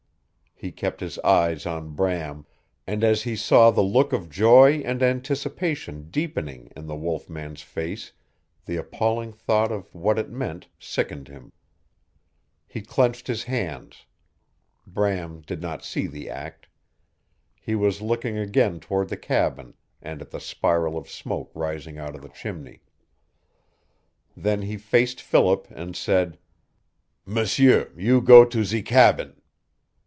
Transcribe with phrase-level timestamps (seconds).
[0.55, 2.45] He kept his eyes on Bram,
[2.85, 7.63] and as he saw the look of joy and anticipation deepening in the wolf man's
[7.63, 8.11] face
[8.67, 11.51] the appalling thought of what it meant sickened him.
[12.67, 14.05] He clenched his hands.
[14.85, 16.67] Bram did not see the act.
[17.55, 22.13] He was looking again toward the cabin and at the spiral of smoke rising out
[22.15, 22.83] of the chimney.
[24.37, 26.37] Then he faced Philip, and said,
[27.25, 29.37] "M'sieu, you go to ze cabin."